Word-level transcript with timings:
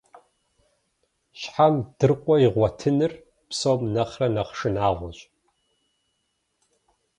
Щхьэм 1.39 1.75
дыркъуэ 1.97 2.35
игъуэтыныр 2.45 3.13
псом 3.49 3.81
нэхърэ 3.93 4.27
нэхъ 4.33 4.53
шынагъуэщ. 4.57 5.19